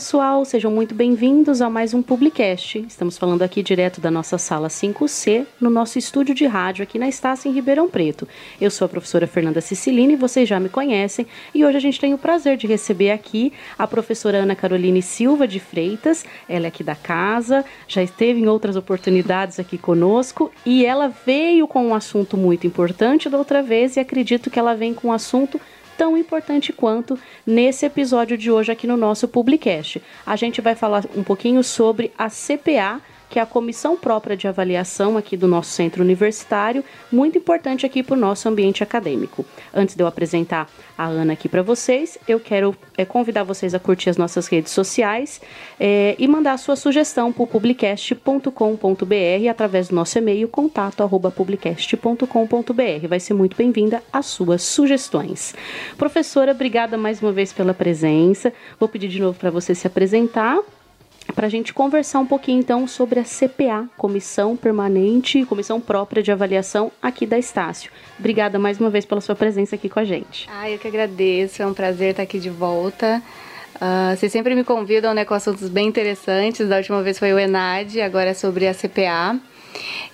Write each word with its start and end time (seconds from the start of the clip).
pessoal, 0.00 0.46
sejam 0.46 0.70
muito 0.70 0.94
bem-vindos 0.94 1.60
a 1.60 1.68
mais 1.68 1.92
um 1.92 2.00
Publicast. 2.00 2.82
Estamos 2.88 3.18
falando 3.18 3.42
aqui 3.42 3.62
direto 3.62 4.00
da 4.00 4.10
nossa 4.10 4.38
sala 4.38 4.68
5C, 4.68 5.44
no 5.60 5.68
nosso 5.68 5.98
estúdio 5.98 6.34
de 6.34 6.46
rádio 6.46 6.82
aqui 6.82 6.98
na 6.98 7.06
Estácia 7.06 7.50
em 7.50 7.52
Ribeirão 7.52 7.86
Preto. 7.86 8.26
Eu 8.58 8.70
sou 8.70 8.86
a 8.86 8.88
professora 8.88 9.26
Fernanda 9.26 9.60
Sicilini, 9.60 10.16
vocês 10.16 10.48
já 10.48 10.58
me 10.58 10.70
conhecem, 10.70 11.26
e 11.54 11.66
hoje 11.66 11.76
a 11.76 11.80
gente 11.80 12.00
tem 12.00 12.14
o 12.14 12.18
prazer 12.18 12.56
de 12.56 12.66
receber 12.66 13.10
aqui 13.10 13.52
a 13.78 13.86
professora 13.86 14.38
Ana 14.38 14.56
Caroline 14.56 15.02
Silva 15.02 15.46
de 15.46 15.60
Freitas. 15.60 16.24
Ela 16.48 16.64
é 16.64 16.68
aqui 16.68 16.82
da 16.82 16.94
casa, 16.94 17.62
já 17.86 18.02
esteve 18.02 18.40
em 18.40 18.48
outras 18.48 18.76
oportunidades 18.76 19.60
aqui 19.60 19.76
conosco 19.76 20.50
e 20.64 20.82
ela 20.82 21.12
veio 21.26 21.68
com 21.68 21.88
um 21.88 21.94
assunto 21.94 22.38
muito 22.38 22.66
importante 22.66 23.28
da 23.28 23.36
outra 23.36 23.62
vez 23.62 23.96
e 23.96 24.00
acredito 24.00 24.48
que 24.48 24.58
ela 24.58 24.74
vem 24.74 24.94
com 24.94 25.08
um 25.08 25.12
assunto 25.12 25.60
tão 26.00 26.16
importante 26.16 26.72
quanto 26.72 27.18
nesse 27.46 27.84
episódio 27.84 28.34
de 28.38 28.50
hoje 28.50 28.72
aqui 28.72 28.86
no 28.86 28.96
nosso 28.96 29.28
Publicast. 29.28 30.02
A 30.24 30.34
gente 30.34 30.58
vai 30.62 30.74
falar 30.74 31.04
um 31.14 31.22
pouquinho 31.22 31.62
sobre 31.62 32.10
a 32.16 32.30
CPA, 32.30 33.02
que 33.30 33.38
é 33.38 33.42
a 33.42 33.46
comissão 33.46 33.96
própria 33.96 34.36
de 34.36 34.46
avaliação 34.48 35.16
aqui 35.16 35.36
do 35.36 35.46
nosso 35.46 35.70
centro 35.70 36.02
universitário, 36.02 36.84
muito 37.10 37.38
importante 37.38 37.86
aqui 37.86 38.02
para 38.02 38.16
o 38.16 38.18
nosso 38.18 38.48
ambiente 38.48 38.82
acadêmico. 38.82 39.46
Antes 39.72 39.94
de 39.94 40.02
eu 40.02 40.08
apresentar 40.08 40.68
a 40.98 41.06
Ana 41.06 41.34
aqui 41.34 41.48
para 41.48 41.62
vocês, 41.62 42.18
eu 42.26 42.40
quero 42.40 42.74
é, 42.98 43.04
convidar 43.04 43.44
vocês 43.44 43.72
a 43.72 43.78
curtir 43.78 44.10
as 44.10 44.16
nossas 44.16 44.48
redes 44.48 44.72
sociais 44.72 45.40
é, 45.78 46.16
e 46.18 46.26
mandar 46.26 46.54
a 46.54 46.58
sua 46.58 46.74
sugestão 46.74 47.32
para 47.32 47.44
o 47.44 47.46
publicast.com.br 47.46 49.48
através 49.48 49.86
do 49.88 49.94
nosso 49.94 50.18
e-mail 50.18 50.48
contato@publicast.com.br. 50.48 53.06
Vai 53.08 53.20
ser 53.20 53.34
muito 53.34 53.56
bem-vinda 53.56 54.02
as 54.12 54.26
suas 54.26 54.62
sugestões. 54.62 55.54
Professora, 55.96 56.50
obrigada 56.50 56.98
mais 56.98 57.22
uma 57.22 57.30
vez 57.30 57.52
pela 57.52 57.72
presença. 57.72 58.52
Vou 58.78 58.88
pedir 58.88 59.06
de 59.06 59.20
novo 59.20 59.38
para 59.38 59.50
você 59.50 59.72
se 59.72 59.86
apresentar 59.86 60.58
para 61.32 61.46
a 61.46 61.50
gente 61.50 61.72
conversar 61.72 62.18
um 62.20 62.26
pouquinho 62.26 62.60
então 62.60 62.86
sobre 62.86 63.20
a 63.20 63.24
CPA, 63.24 63.88
Comissão 63.96 64.56
Permanente, 64.56 65.44
Comissão 65.44 65.80
Própria 65.80 66.22
de 66.22 66.32
Avaliação 66.32 66.90
aqui 67.02 67.26
da 67.26 67.38
Estácio. 67.38 67.90
Obrigada 68.18 68.58
mais 68.58 68.80
uma 68.80 68.90
vez 68.90 69.04
pela 69.04 69.20
sua 69.20 69.34
presença 69.34 69.76
aqui 69.76 69.88
com 69.88 70.00
a 70.00 70.04
gente. 70.04 70.48
Ah, 70.50 70.70
eu 70.70 70.78
que 70.78 70.88
agradeço, 70.88 71.62
é 71.62 71.66
um 71.66 71.74
prazer 71.74 72.10
estar 72.10 72.22
aqui 72.22 72.38
de 72.38 72.50
volta. 72.50 73.22
Uh, 73.76 74.14
vocês 74.14 74.30
sempre 74.30 74.54
me 74.54 74.62
convidam 74.62 75.14
né, 75.14 75.24
com 75.24 75.32
assuntos 75.32 75.68
bem 75.68 75.88
interessantes. 75.88 76.68
Da 76.68 76.76
última 76.76 77.02
vez 77.02 77.18
foi 77.18 77.32
o 77.32 77.38
ENAD, 77.38 78.00
agora 78.00 78.30
é 78.30 78.34
sobre 78.34 78.66
a 78.66 78.74
CPA. 78.74 79.40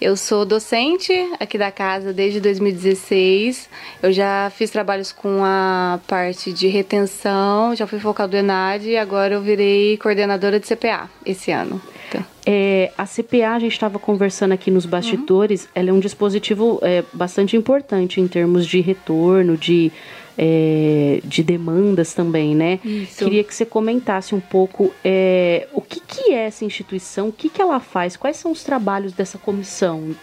Eu 0.01 0.17
sou 0.17 0.45
docente 0.45 1.13
aqui 1.41 1.57
da 1.57 1.71
casa 1.71 2.13
desde 2.13 2.41
2016. 2.41 3.69
Eu 4.03 4.13
já 4.13 4.51
fiz 4.55 4.71
trabalhos 4.71 5.13
com 5.13 5.43
a 5.43 5.99
parte 6.07 6.53
de 6.53 6.69
retenção, 6.69 7.75
já 7.75 7.87
fui 7.87 7.99
focado 7.99 8.33
do 8.33 8.37
ENAD 8.37 8.91
e 8.91 8.97
agora 8.97 9.35
eu 9.35 9.41
virei 9.41 9.97
coordenadora 9.97 10.61
de 10.61 10.67
CPA 10.67 11.09
esse 11.25 11.51
ano. 11.51 11.81
Então. 12.09 12.25
É, 12.45 12.93
a 12.97 13.05
CPA, 13.05 13.55
a 13.55 13.59
gente 13.59 13.73
estava 13.73 13.99
conversando 13.99 14.53
aqui 14.53 14.71
nos 14.71 14.87
bastidores, 14.87 15.65
uhum. 15.65 15.71
ela 15.75 15.91
é 15.91 15.93
um 15.93 15.99
dispositivo 15.99 16.79
é, 16.83 17.03
bastante 17.13 17.57
importante 17.57 18.21
em 18.21 18.29
termos 18.29 18.67
de 18.67 18.81
retorno, 18.81 19.57
de 19.57 19.91
é, 20.37 21.21
de 21.25 21.43
demandas 21.43 22.15
também, 22.15 22.55
né? 22.55 22.81
Isso. 22.85 23.25
Queria 23.25 23.43
que 23.43 23.55
você 23.55 23.65
comentasse 23.65 24.35
um 24.35 24.41
pouco 24.41 24.93
é, 25.05 25.67
o 25.73 25.81
que, 25.81 26.01
que 26.01 26.33
é 26.33 26.47
essa 26.47 26.65
instituição, 26.65 27.29
o 27.29 27.33
que, 27.33 27.49
que 27.49 27.61
ela 27.61 27.81
faz, 27.81 28.17
quais 28.17 28.37
são 28.37 28.51
os 28.51 28.63
trabalhos 28.63 29.13
dessa 29.13 29.39
comissão? 29.39 30.15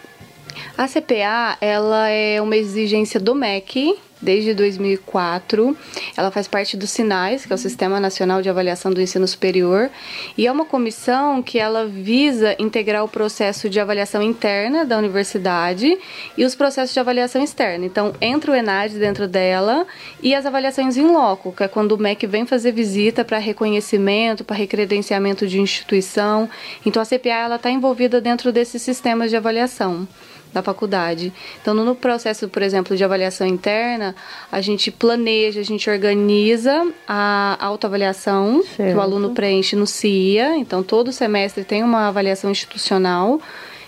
A 0.78 0.88
CPA, 0.88 1.58
ela 1.60 2.10
é 2.10 2.42
uma 2.42 2.56
exigência 2.56 3.20
do 3.20 3.34
MEC, 3.34 3.98
desde 4.24 4.54
2004. 4.54 5.78
Ela 6.16 6.32
faz 6.32 6.48
parte 6.48 6.78
do 6.78 6.88
SINAIS, 6.88 7.46
que 7.46 7.52
é 7.52 7.56
o 7.56 7.60
Sistema 7.60 8.00
Nacional 8.00 8.42
de 8.42 8.50
Avaliação 8.50 8.92
do 8.92 9.02
Ensino 9.02 9.28
Superior, 9.28 9.90
e 10.38 10.48
é 10.48 10.52
uma 10.52 10.66
comissão 10.66 11.44
que 11.44 11.60
ela 11.60 11.86
visa 11.86 12.56
integrar 12.58 13.04
o 13.04 13.08
processo 13.08 13.70
de 13.70 13.80
avaliação 13.80 14.22
interna 14.22 14.86
da 14.86 14.98
universidade 14.98 15.98
e 16.38 16.46
os 16.46 16.56
processos 16.56 16.94
de 16.94 17.00
avaliação 17.00 17.44
externa. 17.44 17.86
Então, 17.86 18.14
entra 18.22 18.52
o 18.52 18.56
ENAD 18.56 18.98
dentro 18.98 19.28
dela 19.28 19.86
e 20.22 20.34
as 20.34 20.46
avaliações 20.46 20.98
em 20.98 21.06
loco, 21.06 21.52
que 21.52 21.64
é 21.64 21.68
quando 21.68 21.92
o 21.92 21.98
MEC 21.98 22.26
vem 22.26 22.46
fazer 22.46 22.72
visita 22.72 23.26
para 23.26 23.38
reconhecimento, 23.38 24.44
para 24.44 24.56
recredenciamento 24.56 25.46
de 25.46 25.60
instituição. 25.60 26.50
Então, 26.86 27.02
a 27.02 27.06
CPA 27.06 27.30
ela 27.30 27.56
está 27.58 27.70
envolvida 27.70 28.22
dentro 28.22 28.52
desses 28.52 28.82
sistemas 28.82 29.30
de 29.30 29.36
avaliação 29.36 30.08
da 30.54 30.62
faculdade. 30.62 31.34
Então, 31.62 31.74
no 31.74 31.96
processo, 31.96 32.48
por 32.48 32.62
exemplo, 32.62 32.96
de 32.96 33.04
avaliação 33.04 33.48
interna, 33.48 34.16
a 34.52 34.62
gente 34.62 34.92
planeja, 34.92 35.60
a 35.60 35.64
gente 35.64 35.90
organiza 35.90 36.88
a 37.08 37.58
autoavaliação 37.60 38.64
certo. 38.64 38.92
que 38.92 38.98
o 38.98 39.02
aluno 39.02 39.32
preenche 39.32 39.76
no 39.76 39.88
CIA. 39.88 40.56
Então, 40.58 40.84
todo 40.84 41.12
semestre 41.12 41.64
tem 41.64 41.84
uma 41.84 42.08
avaliação 42.08 42.52
institucional. 42.52 43.42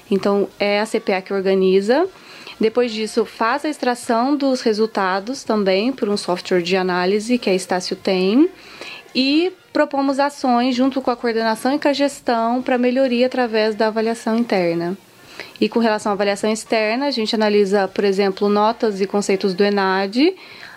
Então, 0.09 0.49
é 0.59 0.81
a 0.81 0.85
CPA 0.85 1.21
que 1.21 1.33
organiza. 1.33 2.07
Depois 2.59 2.91
disso, 2.91 3.25
faz 3.25 3.65
a 3.65 3.69
extração 3.69 4.35
dos 4.35 4.61
resultados 4.61 5.43
também 5.43 5.91
por 5.91 6.09
um 6.09 6.17
software 6.17 6.61
de 6.61 6.75
análise 6.75 7.37
que 7.37 7.49
a 7.49 7.53
Estácio 7.53 7.95
tem. 7.95 8.49
E 9.13 9.51
propomos 9.71 10.19
ações 10.19 10.75
junto 10.75 11.01
com 11.01 11.11
a 11.11 11.15
coordenação 11.15 11.73
e 11.73 11.79
com 11.79 11.87
a 11.87 11.93
gestão 11.93 12.61
para 12.61 12.77
melhoria 12.77 13.25
através 13.25 13.75
da 13.75 13.87
avaliação 13.87 14.37
interna. 14.37 14.97
E 15.59 15.69
com 15.69 15.79
relação 15.79 16.12
à 16.12 16.13
avaliação 16.13 16.51
externa, 16.51 17.07
a 17.07 17.12
gente 17.12 17.35
analisa, 17.35 17.88
por 17.88 18.03
exemplo, 18.03 18.50
notas 18.50 19.01
e 19.01 19.07
conceitos 19.07 19.53
do 19.53 19.63
ENAD, 19.63 20.35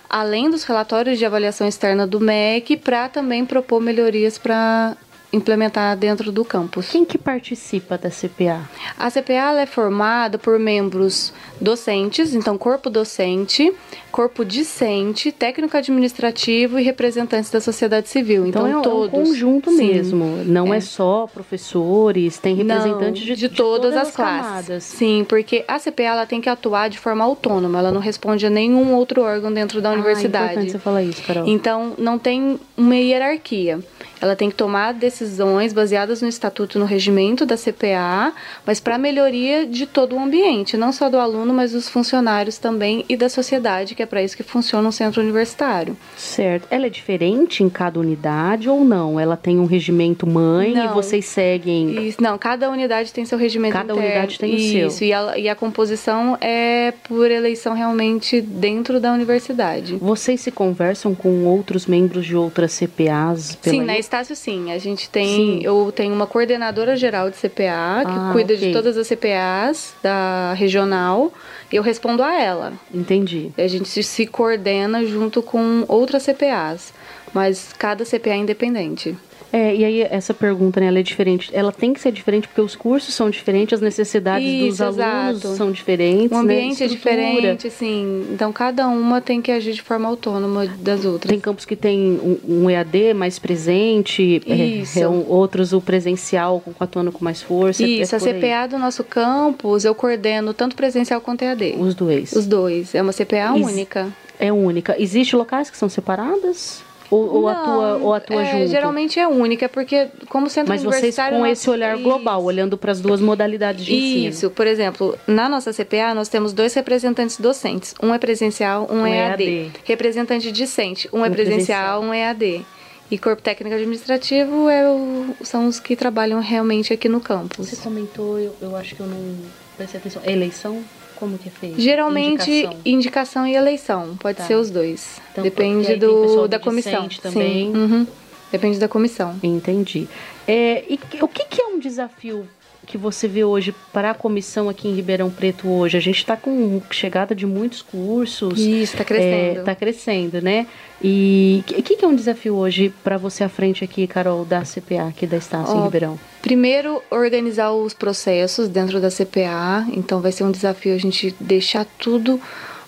além 0.09 0.51
dos 0.51 0.65
relatórios 0.65 1.19
de 1.19 1.25
avaliação 1.25 1.67
externa 1.67 2.07
do 2.07 2.21
MEC, 2.21 2.77
para 2.77 3.09
também 3.09 3.45
propor 3.45 3.81
melhorias 3.81 4.39
para 4.39 4.97
implementar 5.33 5.97
dentro 5.97 6.33
do 6.33 6.45
campus. 6.45 6.89
Quem 6.91 7.05
que 7.05 7.19
participa 7.19 7.99
da 7.99 8.09
CPA? 8.11 8.69
A 8.99 9.11
CPA 9.11 9.61
é 9.61 9.67
formada 9.67 10.39
por 10.39 10.59
membros 10.59 11.33
docentes, 11.61 12.35
então 12.35 12.57
corpo 12.57 12.89
docente, 12.89 13.73
corpo 14.11 14.45
discente, 14.45 15.31
técnico 15.31 15.77
administrativo 15.77 16.79
e 16.79 16.83
representantes 16.83 17.51
da 17.51 17.61
sociedade 17.61 18.09
civil. 18.09 18.47
Então, 18.47 18.67
então 18.67 18.81
é 18.81 18.83
todos. 18.83 19.07
um 19.07 19.25
conjunto 19.25 19.71
sim, 19.71 19.77
mesmo. 19.77 20.45
Não 20.47 20.73
é. 20.73 20.79
é. 20.79 20.81
só 20.81 21.27
professores, 21.27 22.39
tem 22.39 22.55
representantes 22.55 23.03
não, 23.03 23.13
de, 23.13 23.25
de, 23.25 23.37
de, 23.37 23.49
todas, 23.49 23.93
todas 23.93 23.97
as, 23.97 24.09
as 24.09 24.17
classes. 24.17 24.85
Sim, 24.85 25.27
porque 25.29 25.65
a 25.69 25.79
CPA 25.79 26.03
ela 26.05 26.27
tem 26.27 26.41
que 26.41 26.49
atuar 26.49 26.89
de 26.89 26.99
forma 26.99 27.25
autônoma. 27.25 27.79
Ela 27.79 27.93
não 27.93 28.01
responde 28.01 28.47
a 28.47 28.51
nenhum 28.51 28.95
outro 28.95 29.23
órgão 29.23 29.53
dentro 29.53 29.83
da 29.83 29.91
ah, 29.91 29.93
universidade. 29.93 30.45
É 30.45 30.53
importante 30.53 30.73
você 30.73 30.79
falar 30.79 31.03
isso, 31.03 31.23
Carol. 31.23 31.47
Então 31.47 31.95
não 31.99 32.19
tem 32.19 32.59
uma 32.77 32.97
hierarquia. 32.97 33.81
Ela 34.21 34.37
tem 34.37 34.51
que 34.51 34.57
tomar 34.57 34.95
decisões 34.95 35.73
baseadas 35.73 36.23
no 36.23 36.29
estatuto, 36.29 36.79
no 36.79 36.85
regimento 36.85 37.47
da 37.47 37.57
CPA, 37.57 38.33
mas 38.67 38.81
para 38.81 38.99
melhoria 38.99 39.67
de 39.67 39.87
todo 39.87 40.17
o 40.17 40.21
ambiente, 40.21 40.77
não 40.77 40.93
só 40.93 41.09
do 41.09 41.19
aluno, 41.19 41.55
mas 41.55 41.73
dos 41.73 41.89
funcionários 41.89 42.59
também 42.59 43.05
e 43.09 43.17
da 43.17 43.29
sociedade, 43.29 43.95
que 43.95 44.03
é 44.03 44.07
para 44.07 44.23
isso 44.23 44.37
que 44.37 44.43
funciona 44.43 44.89
um 44.89 44.93
centro 44.93 45.23
universitário. 45.23 45.97
Certo. 46.17 46.67
Ela 46.71 46.87
é 46.87 46.91
diferente 46.91 47.63
em 47.63 47.69
cada 47.69 48.01
unidade 48.01 48.69
ou 48.69 48.85
não? 48.85 49.19
Ela 49.19 49.37
tem 49.37 49.59
um 49.59 49.67
regimento 49.67 50.27
mãe 50.27 50.73
não. 50.73 50.85
e 50.85 50.89
vocês 50.89 51.25
seguem? 51.27 52.07
Isso, 52.07 52.23
não, 52.23 52.37
cada 52.39 52.71
unidade 52.71 53.13
tem 53.13 53.25
seu 53.25 53.39
regimento 53.39 53.75
Cada 53.75 53.93
interno. 53.93 54.11
unidade 54.11 54.39
tem 54.39 54.55
isso, 54.55 54.87
o 54.87 54.91
seu. 54.91 55.09
E 55.09 55.13
a, 55.13 55.39
e 55.39 55.49
a 55.49 55.55
composição 55.55 56.37
é 56.41 56.93
por 57.05 57.31
eleição 57.31 57.75
realmente 57.75 58.41
dentro 58.41 59.01
da 59.01 59.13
universidade. 59.13 59.97
Vocês 59.97 60.41
se 60.41 60.51
conversam 60.51 61.15
com 61.15 61.45
outros 61.45 61.87
membros 61.87 62.27
de 62.27 62.37
outras 62.37 62.73
CPAs? 62.73 63.55
Pela 63.57 63.77
Sim, 63.77 63.85
na 63.85 63.99
Estácio 64.09 64.35
sim. 64.35 64.73
A 64.73 64.79
gente 64.79 65.11
tem, 65.11 65.27
sim. 65.27 65.61
eu 65.63 65.93
tenho 65.95 66.15
uma 66.15 66.27
coordenadora 66.27 66.97
geral 66.97 67.29
de 67.29 67.37
CPA 67.37 68.07
que 68.07 68.11
ah, 68.11 68.31
cuida 68.33 68.55
okay. 68.55 68.69
de 68.69 68.73
todas 68.73 68.97
as 68.97 69.07
CPAs 69.07 69.95
da 70.03 70.55
regional 70.55 71.31
e 71.71 71.77
eu 71.77 71.83
respondo 71.83 72.23
a 72.23 72.33
ela. 72.41 72.73
Entendi. 72.93 73.53
A 73.59 73.69
gente 73.69 73.87
se, 73.87 74.03
se 74.03 74.27
coordena 74.27 75.05
junto 75.05 75.43
com 75.43 75.85
outras 75.87 76.23
CPAs, 76.23 76.95
mas 77.35 77.75
cada 77.79 78.03
CPA 78.03 78.31
é 78.31 78.37
independente. 78.37 79.15
É, 79.53 79.75
e 79.75 79.85
aí 79.85 80.03
essa 80.03 80.35
pergunta, 80.35 80.81
né, 80.81 80.87
ela 80.87 80.99
é 80.99 81.03
diferente. 81.03 81.51
Ela 81.53 81.73
tem 81.73 81.93
que 81.93 82.01
ser 82.01 82.13
diferente 82.13 82.47
porque 82.49 82.61
os 82.61 82.77
cursos 82.77 83.15
são 83.15 83.31
diferentes, 83.31 83.75
as 83.75 83.81
necessidades 83.81 84.47
Isso, 84.47 84.69
dos 84.69 84.81
alunos 84.81 85.39
exato. 85.39 85.57
são 85.57 85.73
diferentes, 85.73 86.31
O 86.31 86.43
né, 86.43 86.55
ambiente 86.55 86.81
né? 86.81 86.87
é 86.87 86.89
diferente, 86.89 87.71
sim. 87.71 88.27
Então 88.31 88.53
cada 88.53 88.87
uma 88.89 89.21
tem 89.21 89.41
que 89.41 89.51
agir 89.51 89.73
de 89.73 89.83
forma 89.83 90.09
autônoma 90.09 90.67
das 90.67 91.05
outras. 91.05 91.31
Tem 91.31 91.41
campos 91.41 91.65
que 91.65 91.77
tem 91.77 92.21
um, 92.23 92.65
um 92.65 92.71
EAD 92.71 93.15
mais 93.15 93.39
presente, 93.39 94.43
é, 94.47 95.01
é 95.01 95.09
um, 95.09 95.27
outros 95.29 95.73
o 95.73 95.81
presencial 95.81 96.63
atuando 96.79 97.11
com 97.11 97.25
mais 97.25 97.43
força. 97.43 97.83
É 97.83 97.87
Isso, 97.87 98.15
a 98.15 98.19
CPA 98.19 98.67
do 98.69 98.79
nosso 98.79 99.03
campus 99.03 99.85
eu 99.85 99.95
coordeno 99.95 100.53
tanto 100.53 100.77
presencial 100.77 101.21
quanto 101.21 101.43
EAD. 101.43 101.77
Os 101.79 101.95
dois. 101.95 102.33
Os 102.33 102.47
dois. 102.47 102.95
É 102.95 103.01
uma 103.01 103.13
CPA 103.13 103.57
Ex 103.57 103.67
única. 103.67 104.09
É 104.39 104.53
única. 104.53 104.95
Existem 104.99 105.39
locais 105.39 105.71
que 105.71 105.77
são 105.77 105.89
separadas? 105.89 106.83
Ou, 107.11 107.37
ou 107.37 107.49
atua, 107.49 107.97
ou 107.97 108.15
atua 108.15 108.43
é, 108.43 108.53
junto? 108.53 108.71
Geralmente 108.71 109.19
é 109.19 109.27
única, 109.27 109.69
porque 109.69 110.09
como 110.29 110.49
centro 110.51 110.73
Mas 110.73 110.83
vocês 110.83 111.17
com 111.17 111.47
esse 111.47 111.69
olhar 111.71 111.95
isso. 111.95 112.05
global, 112.05 112.45
olhando 112.45 112.77
para 112.77 112.93
as 112.93 113.01
duas 113.01 113.21
modalidades 113.21 113.85
de 113.85 113.95
ensino. 113.95 114.29
Isso, 114.29 114.51
por 114.51 114.67
exemplo, 114.67 115.19
na 115.27 115.49
nossa 115.49 115.73
CPA 115.73 116.15
nós 116.15 116.29
temos 116.29 116.53
dois 116.53 116.75
representantes 116.75 117.39
docentes. 117.39 117.95
Um 118.03 118.13
é 118.13 118.19
presencial, 118.19 118.87
um, 118.91 119.03
um 119.03 119.07
é 119.07 119.31
EAD. 119.31 119.43
EAD. 119.45 119.73
Representante 119.85 120.53
discente, 120.53 121.09
um, 121.13 121.21
um 121.21 121.25
é 121.25 121.31
presencial, 121.31 122.01
presencial, 122.01 122.03
um 122.03 122.13
é 122.13 122.21
EAD. 122.21 122.67
E 123.11 123.17
corpo 123.17 123.41
técnico 123.41 123.75
administrativo 123.75 124.69
é 124.69 124.87
o, 124.87 125.35
são 125.43 125.67
os 125.67 125.81
que 125.81 125.97
trabalham 125.97 126.41
realmente 126.41 126.93
aqui 126.93 127.09
no 127.09 127.21
campus. 127.21 127.71
Você 127.71 127.77
comentou, 127.77 128.39
eu, 128.39 128.55
eu 128.61 128.77
acho 128.77 128.95
que 128.95 129.01
eu 129.01 129.07
não 129.07 129.35
prestei 129.79 129.99
atenção. 129.99 130.21
É 130.27 130.33
eleição? 130.33 130.85
Como 131.19 131.37
que 131.37 131.49
é 131.49 131.51
feito? 131.51 131.81
Geralmente 131.81 132.49
indicação, 132.49 132.81
indicação 132.85 133.47
e 133.47 133.57
eleição, 133.57 134.17
pode 134.21 134.39
tá. 134.39 134.45
ser 134.45 134.55
os 134.55 134.71
dois. 134.71 135.21
Então, 135.33 135.43
Depende 135.43 135.97
do, 135.97 136.47
da 136.47 136.61
comissão. 136.61 137.09
Também. 137.21 137.73
Sim. 137.73 137.77
Uhum. 137.77 138.07
Depende 138.53 138.79
da 138.79 138.89
comissão. 138.89 139.37
Entendi. 139.43 140.09
É, 140.47 140.85
e 140.89 140.99
o 141.21 141.29
que, 141.29 141.45
que 141.45 141.61
é 141.61 141.67
um 141.67 141.79
desafio 141.81 142.49
que 142.87 142.97
você 142.97 143.29
vê 143.29 143.45
hoje 143.45 143.75
para 143.93 144.11
a 144.11 144.15
comissão 144.15 144.69
aqui 144.69 144.89
em 144.89 144.95
Ribeirão 144.95 145.31
Preto 145.31 145.69
hoje? 145.69 145.97
A 145.97 146.01
gente 146.01 146.19
está 146.19 146.37
com 146.37 146.81
chegada 146.91 147.35
de 147.35 147.47
muitos 147.47 147.83
cursos. 147.83 148.59
Isso, 148.59 148.95
está 148.95 149.05
crescendo. 149.05 149.61
Está 149.61 149.73
é, 149.73 149.75
crescendo, 149.75 150.43
né? 150.43 150.67
E 151.03 151.63
o 151.69 151.83
que, 151.83 151.97
que, 151.97 152.05
é 152.05 152.09
um 152.09 152.15
desafio 152.15 152.55
hoje 152.55 152.93
para 153.05 153.19
você 153.19 153.45
à 153.45 153.49
frente 153.49 153.85
aqui, 153.85 154.07
Carol, 154.07 154.45
da 154.45 154.63
CPA, 154.63 155.09
aqui 155.09 155.27
da 155.27 155.37
Estácio 155.37 155.75
oh, 155.75 155.81
em 155.81 155.85
Ribeirão? 155.85 156.19
Primeiro, 156.41 157.03
organizar 157.11 157.73
os 157.73 157.95
processos 157.95 158.69
dentro 158.69 159.01
da 159.01 159.11
CPA. 159.11 159.87
Então, 159.93 160.21
vai 160.21 160.33
ser 160.33 160.45
um 160.45 160.51
desafio 160.51 160.95
a 160.95 160.99
gente 160.99 161.35
deixar 161.39 161.85
tudo 161.99 162.41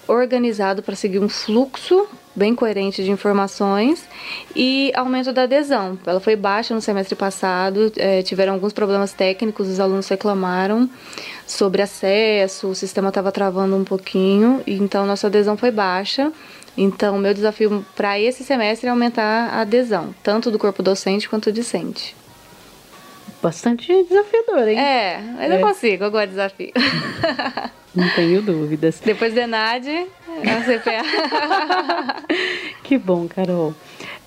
organizado 0.08 0.82
para 0.82 0.96
seguir 0.96 1.20
um 1.20 1.28
fluxo 1.28 2.08
bem 2.40 2.54
coerente 2.54 3.04
de 3.04 3.10
informações 3.10 4.08
e 4.56 4.90
aumento 4.94 5.30
da 5.30 5.42
adesão. 5.42 5.98
Ela 6.06 6.20
foi 6.20 6.34
baixa 6.34 6.74
no 6.74 6.80
semestre 6.80 7.14
passado, 7.14 7.92
é, 7.98 8.22
tiveram 8.22 8.54
alguns 8.54 8.72
problemas 8.72 9.12
técnicos, 9.12 9.68
os 9.68 9.78
alunos 9.78 10.08
reclamaram 10.08 10.88
sobre 11.46 11.82
acesso, 11.82 12.68
o 12.68 12.74
sistema 12.74 13.08
estava 13.08 13.30
travando 13.30 13.76
um 13.76 13.84
pouquinho, 13.84 14.62
então 14.66 15.04
nossa 15.04 15.26
adesão 15.26 15.54
foi 15.54 15.70
baixa. 15.70 16.32
Então, 16.78 17.18
meu 17.18 17.34
desafio 17.34 17.84
para 17.94 18.18
esse 18.18 18.42
semestre 18.42 18.86
é 18.86 18.90
aumentar 18.90 19.50
a 19.50 19.60
adesão, 19.60 20.14
tanto 20.22 20.50
do 20.50 20.58
corpo 20.58 20.82
docente 20.82 21.28
quanto 21.28 21.52
discente. 21.52 22.16
Bastante 23.42 23.86
desafiador, 24.04 24.66
hein? 24.66 24.78
É, 24.78 25.20
mas 25.36 25.50
é. 25.50 25.56
eu 25.56 25.60
consigo, 25.60 26.04
agora 26.04 26.26
desafio. 26.26 26.72
Não 27.94 28.08
tenho 28.10 28.40
dúvidas. 28.40 29.00
Depois 29.04 29.34
de 29.34 29.40
Enad, 29.40 29.86
a 29.86 30.60
CPA. 30.62 32.24
que 32.84 32.96
bom, 32.96 33.26
Carol. 33.26 33.74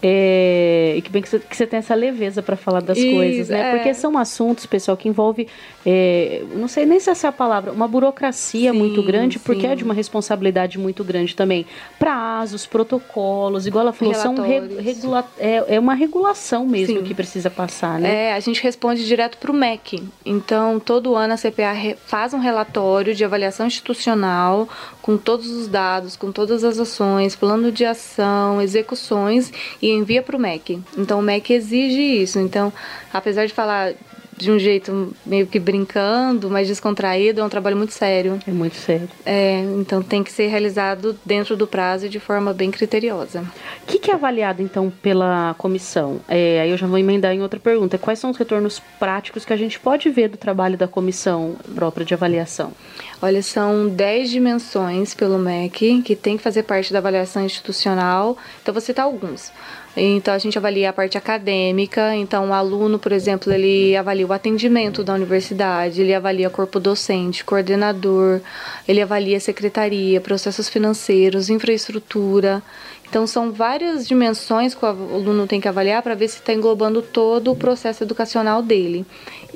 É, 0.06 0.96
e 0.98 1.02
que 1.02 1.10
bem 1.10 1.22
que 1.22 1.30
você, 1.30 1.66
tem 1.66 1.80
essa 1.80 1.96
leveza 1.96 2.44
para 2.44 2.58
falar 2.58 2.82
das 2.82 2.98
Isso, 2.98 3.16
coisas, 3.16 3.48
né? 3.48 3.70
É. 3.70 3.76
Porque 3.78 3.94
são 3.94 4.18
assuntos, 4.18 4.66
pessoal, 4.66 4.98
que 4.98 5.08
envolve, 5.08 5.48
é, 5.86 6.44
não 6.56 6.68
sei 6.68 6.86
nem 6.86 7.00
se 7.00 7.10
essa 7.10 7.28
é 7.28 7.30
a 7.30 7.32
palavra, 7.32 7.72
uma 7.72 7.88
burocracia 7.88 8.74
sim, 8.74 8.78
muito 8.78 9.02
grande, 9.02 9.40
sim. 9.40 9.46
porque 9.46 9.66
é 9.66 9.74
de 9.74 9.84
uma 9.86 9.94
responsabilidade 9.94 10.78
muito 10.78 11.06
grande 11.06 11.34
também. 11.34 11.66
Prazos, 11.98 12.66
protocolos, 12.66 13.66
igual 13.66 13.84
ela 13.84 13.94
falou, 13.94 14.14
são 14.14 14.36
re, 14.36 14.60
regula, 14.82 15.26
é, 15.40 15.76
é 15.76 15.80
uma 15.80 15.94
regulação 15.94 16.66
mesmo 16.66 16.98
sim. 16.98 17.04
que 17.04 17.14
precisa 17.14 17.50
passar, 17.50 17.98
né? 17.98 18.26
É, 18.26 18.34
a 18.34 18.40
gente 18.42 18.62
responde 18.62 19.08
direto 19.08 19.38
para 19.38 19.52
o 19.52 19.54
MEC. 19.54 20.04
Então, 20.26 20.82
todo 20.82 21.16
ano 21.16 21.34
a 21.34 21.38
CPA 21.38 21.96
faz 22.06 22.34
um 22.34 22.40
relatório 22.40 23.16
de 23.16 23.24
avaliação 23.24 23.68
institucional 23.68 24.68
com 25.02 25.18
todos 25.18 25.50
os 25.50 25.68
dados, 25.70 26.18
com 26.18 26.30
todas 26.30 26.64
as 26.64 26.78
ações, 26.78 27.38
plano 27.38 27.72
de 27.72 27.86
ação, 27.86 28.62
execuções 28.62 29.52
e 29.82 29.93
envia 29.94 30.22
para 30.22 30.36
o 30.36 30.40
MEC. 30.40 30.82
Então 30.98 31.20
o 31.20 31.22
MEC 31.22 31.54
exige 31.54 32.02
isso. 32.02 32.40
Então, 32.40 32.72
apesar 33.12 33.46
de 33.46 33.54
falar 33.54 33.94
de 34.38 34.52
um 34.52 34.60
jeito 34.60 35.16
meio 35.26 35.48
que 35.48 35.60
brincando, 35.60 36.50
mas 36.50 36.68
descontraído, 36.68 37.42
é 37.42 37.44
um 37.44 37.50
trabalho 37.50 37.78
muito 37.78 37.94
sério. 37.94 38.40
É 38.48 38.52
muito 38.52 38.76
sério. 38.76 39.08
É, 39.26 39.60
então 39.80 40.02
tem 40.02 40.24
que 40.24 40.32
ser 40.32 40.48
realizado 40.48 41.18
dentro 41.26 41.56
do 41.56 41.68
prazo 41.68 42.06
e 42.06 42.10
de 42.10 42.20
forma 42.20 42.54
bem 42.54 42.72
criteriosa. 42.72 43.42
O 43.84 43.86
que, 43.86 44.00
que, 44.00 44.12
é 44.12 44.14
avaliado 44.14 44.62
então 44.62 44.92
pela 45.02 45.56
comissão? 45.58 46.20
É, 46.28 46.62
aí 46.62 46.72
eu 46.72 46.78
já 46.78 46.88
vou 46.88 46.98
emendar 46.98 47.34
em 47.34 47.42
outra 47.42 47.60
pergunta. 47.60 47.98
Quais 47.98 48.20
são 48.20 48.32
os 48.32 48.38
retornos 48.38 48.82
práticos 49.00 49.46
que 49.46 49.54
a 49.54 49.58
gente 49.58 49.80
pode 49.80 50.10
ver 50.10 50.30
do 50.30 50.38
trabalho 50.38 50.78
da 50.78 50.88
comissão 50.88 51.56
própria 51.74 52.06
de 52.06 52.14
avaliação? 52.14 52.72
Olha, 53.22 53.42
são 53.42 53.88
10 53.88 54.30
dimensões 54.30 55.14
pelo 55.14 55.38
MEC 55.38 56.02
que 56.02 56.16
tem 56.16 56.38
que 56.38 56.44
fazer 56.44 56.64
parte 56.64 56.92
da 56.92 57.00
avaliação 57.00 57.46
institucional. 57.46 58.38
Então, 58.62 58.74
vou 58.74 58.82
citar 58.82 59.06
alguns. 59.06 59.52
Então, 59.96 60.34
a 60.34 60.38
gente 60.40 60.58
avalia 60.58 60.90
a 60.90 60.94
parte 60.94 61.18
acadêmica. 61.18 62.16
Então, 62.16 62.50
o 62.50 62.54
aluno, 62.54 62.98
por 62.98 63.12
exemplo, 63.12 63.54
ele 63.54 63.96
avalia 63.96 64.26
o 64.26 64.34
atendimento 64.34 65.04
da 65.04 65.14
universidade, 65.14 66.02
ele 66.02 66.14
avalia 66.14 66.50
corpo 66.50 66.80
docente, 66.80 67.46
coordenador, 67.46 68.42
ele 68.88 69.02
avalia 69.02 69.40
secretaria, 69.40 70.20
processos 70.20 70.68
financeiros, 70.68 71.50
infraestrutura. 71.50 72.64
Então, 73.08 73.28
são 73.28 73.52
várias 73.52 74.08
dimensões 74.08 74.74
que 74.74 74.84
o 74.84 74.88
aluno 74.88 75.46
tem 75.46 75.62
que 75.62 75.68
avaliar 75.68 76.02
para 76.02 76.16
ver 76.16 76.28
se 76.28 76.38
está 76.38 76.52
englobando 76.52 77.00
todo 77.00 77.52
o 77.52 77.56
processo 77.56 78.04
educacional 78.04 78.64
dele. 78.64 79.06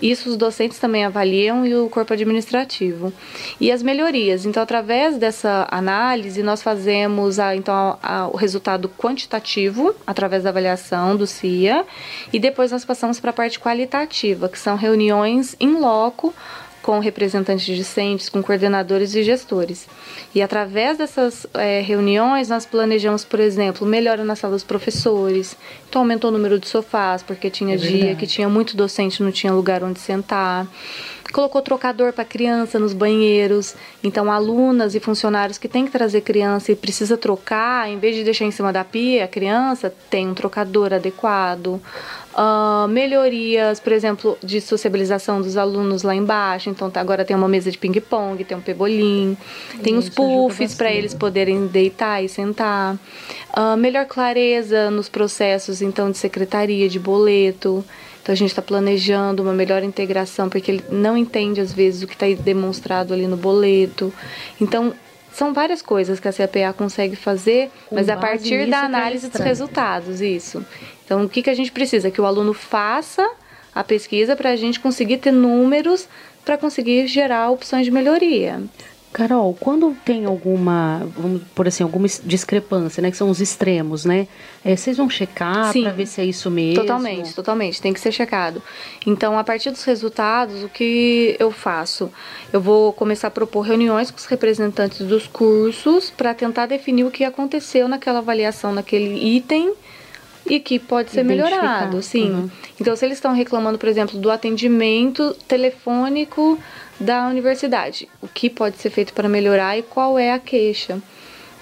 Isso 0.02 0.30
os 0.30 0.38
docentes 0.38 0.80
também 0.80 1.06
avaliam 1.06 1.66
e 1.66 1.76
o 1.76 1.90
corpo 1.90 2.14
administrativo. 2.14 3.12
E 3.60 3.72
as 3.72 3.82
melhorias. 3.82 4.46
Então, 4.46 4.62
através 4.62 5.18
dessa 5.18 5.68
análise, 5.72 6.44
nós 6.44 6.62
fazemos 6.62 7.40
a, 7.40 7.56
então, 7.56 7.98
a, 8.02 8.28
o 8.28 8.36
resultado 8.36 8.90
quantitativo, 8.98 9.96
através 10.06 10.44
da 10.44 10.50
avaliação 10.50 11.16
do 11.16 11.26
CIA, 11.26 11.86
e 12.32 12.40
depois 12.40 12.72
nós 12.72 12.86
passamos 12.86 13.20
para 13.20 13.32
a 13.32 13.34
parte 13.34 13.60
qualitativa, 13.60 14.48
que 14.48 14.60
são 14.60 14.76
reuniões 14.76 15.56
em 15.60 15.80
loco 15.80 16.34
com 16.88 17.00
representantes 17.00 17.66
discentes, 17.66 18.30
com 18.30 18.42
coordenadores 18.42 19.14
e 19.14 19.22
gestores. 19.22 19.90
E 20.34 20.42
através 20.42 20.98
dessas 20.98 21.46
é, 21.54 21.82
reuniões, 21.82 22.48
nós 22.48 22.66
planejamos, 22.66 23.26
por 23.26 23.42
exemplo, 23.42 23.86
melhora 23.86 24.24
na 24.24 24.38
sala 24.38 24.54
dos 24.54 24.64
professores, 24.64 25.58
então 25.90 26.04
aumentou 26.04 26.30
o 26.30 26.34
número 26.34 26.58
de 26.58 26.66
sofás, 26.66 27.22
porque 27.22 27.50
tinha 27.50 27.76
é 27.76 27.78
dia 27.78 28.16
que 28.16 28.26
tinha 28.26 28.48
muito 28.48 28.78
docente, 28.78 29.22
não 29.22 29.34
tinha 29.34 29.52
lugar 29.52 29.84
onde 29.84 30.00
sentar 30.00 30.66
colocou 31.32 31.62
trocador 31.62 32.14
para 32.14 32.26
criança 32.26 32.80
nos 32.80 32.94
banheiros. 32.94 33.76
Então, 34.04 34.32
alunas 34.32 34.96
e 34.96 35.00
funcionários 35.00 35.58
que 35.58 35.68
têm 35.68 35.86
que 35.86 35.92
trazer 35.92 36.22
criança 36.22 36.72
e 36.72 36.76
precisa 36.76 37.18
trocar, 37.18 37.90
em 37.90 38.00
vez 38.00 38.16
de 38.16 38.24
deixar 38.24 38.46
em 38.46 38.52
cima 38.52 38.72
da 38.72 38.84
pia 38.84 39.26
a 39.26 39.28
criança, 39.28 39.94
tem 40.10 40.28
um 40.28 40.34
trocador 40.34 40.94
adequado. 40.94 41.82
Uh, 42.38 42.88
melhorias, 42.88 43.80
por 43.80 43.92
exemplo, 43.92 44.38
de 44.44 44.62
sociabilização 44.62 45.42
dos 45.42 45.58
alunos 45.58 46.04
lá 46.04 46.14
embaixo. 46.14 46.70
Então, 46.70 46.88
tá, 46.88 47.02
agora 47.02 47.26
tem 47.26 47.36
uma 47.36 47.48
mesa 47.48 47.72
de 47.72 47.80
ping-pong, 47.80 48.44
tem 48.44 48.56
um 48.56 48.62
pebolim, 48.62 49.36
tem 49.82 49.98
os 49.98 50.08
puffs 50.08 50.76
para 50.76 50.92
eles 50.92 51.16
poderem 51.16 51.66
deitar 51.66 52.24
e 52.24 52.30
sentar. 52.30 52.94
Uh, 53.58 53.76
melhor 53.76 54.06
clareza 54.06 54.92
nos 54.92 55.10
processos, 55.10 55.82
então, 55.82 56.12
de 56.12 56.18
secretaria, 56.20 56.88
de 56.88 57.00
boleto. 57.00 57.84
Então 58.22 58.34
a 58.34 58.36
gente 58.36 58.50
está 58.50 58.62
planejando 58.62 59.42
uma 59.42 59.54
melhor 59.54 59.82
integração, 59.84 60.50
porque 60.50 60.70
ele 60.70 60.84
não 60.92 61.16
entende 61.18 61.62
às 61.62 61.72
vezes 61.72 62.04
o 62.04 62.08
que 62.08 62.14
está 62.14 62.26
demonstrado 62.44 63.14
ali 63.14 63.26
no 63.26 63.38
boleto. 63.38 64.14
Então 64.60 64.94
são 65.32 65.54
várias 65.54 65.82
coisas 65.82 66.20
que 66.20 66.28
a 66.28 66.34
CPA 66.34 66.74
consegue 66.76 67.16
fazer, 67.16 67.70
Com 67.88 67.96
mas 67.96 68.10
a 68.10 68.18
partir 68.18 68.68
da 68.68 68.82
análise 68.82 69.30
dos 69.30 69.40
resultados, 69.40 70.20
isso. 70.20 70.66
Então 71.08 71.24
o 71.24 71.30
que, 71.30 71.42
que 71.42 71.50
a 71.50 71.54
gente 71.54 71.72
precisa? 71.72 72.12
Que 72.12 72.20
o 72.20 72.26
aluno 72.26 72.54
faça 72.54 73.26
a 73.74 73.82
pesquisa 73.82 74.36
para 74.36 74.50
a 74.50 74.56
gente 74.58 74.80
conseguir 74.80 75.18
ter 75.18 75.32
números 75.32 76.08
para 76.44 76.58
conseguir 76.58 77.08
gerar 77.08 77.50
opções 77.50 77.86
de 77.86 77.92
melhoria. 77.92 78.62
Carol, 79.14 79.58
quando 79.60 79.96
tem 80.04 80.26
alguma, 80.26 81.08
vamos 81.18 81.42
por 81.56 81.68
assim, 81.68 81.82
alguma 81.82 82.08
discrepância, 82.24 83.02
né, 83.02 83.10
que 83.10 83.18
são 83.18 83.30
os 83.30 83.40
extremos, 83.40 84.04
né? 84.06 84.28
É, 84.64 84.76
vocês 84.76 84.98
vão 84.98 85.10
checar 85.10 85.72
para 85.72 85.92
ver 85.92 86.06
se 86.06 86.22
é 86.22 86.26
isso 86.26 86.52
mesmo? 86.52 86.82
Totalmente, 86.82 87.34
totalmente, 87.34 87.82
tem 87.82 87.94
que 87.94 88.00
ser 88.00 88.12
checado. 88.12 88.62
Então, 89.06 89.40
a 89.40 89.44
partir 89.44 89.72
dos 89.72 89.84
resultados, 89.86 90.62
o 90.62 90.70
que 90.70 91.36
eu 91.40 91.52
faço? 91.52 92.12
Eu 92.52 92.60
vou 92.60 92.92
começar 92.94 93.30
a 93.30 93.32
propor 93.32 93.62
reuniões 93.62 94.12
com 94.12 94.18
os 94.18 94.26
representantes 94.26 95.00
dos 95.00 95.26
cursos 95.26 96.12
para 96.12 96.34
tentar 96.34 96.66
definir 96.66 97.06
o 97.06 97.12
que 97.12 97.24
aconteceu 97.24 97.88
naquela 97.88 98.20
avaliação, 98.20 98.74
naquele 98.74 99.36
item 99.36 99.74
e 100.50 100.60
que 100.60 100.80
pode 100.80 101.12
ser 101.12 101.24
melhorado, 101.24 102.02
sim. 102.02 102.32
Uhum. 102.32 102.50
Então, 102.80 102.96
se 102.96 103.06
eles 103.06 103.18
estão 103.18 103.34
reclamando, 103.34 103.78
por 103.78 103.90
exemplo, 103.90 104.20
do 104.20 104.30
atendimento 104.30 105.36
telefônico 105.48 106.58
da 107.00 107.28
universidade. 107.28 108.08
O 108.22 108.28
que 108.28 108.50
pode 108.50 108.78
ser 108.78 108.90
feito 108.90 109.14
para 109.14 109.30
melhorar 109.30 109.78
e 109.78 109.84
qual 109.84 110.18
é 110.18 110.34
a 110.34 110.40
queixa. 110.40 111.02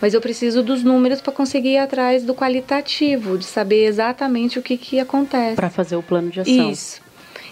Mas 0.02 0.14
eu 0.14 0.22
preciso 0.22 0.62
dos 0.62 0.84
números 0.84 1.22
para 1.22 1.32
conseguir 1.32 1.74
ir 1.74 1.78
atrás 1.78 2.24
do 2.24 2.34
qualitativo, 2.34 3.38
de 3.38 3.46
saber 3.46 3.86
exatamente 3.86 4.60
o 4.60 4.62
que, 4.62 4.78
que 4.78 5.00
acontece. 5.00 5.56
Para 5.56 5.70
fazer 5.70 5.96
o 5.96 6.04
plano 6.04 6.30
de 6.30 6.42
ação. 6.42 6.72
Isso. 6.72 7.02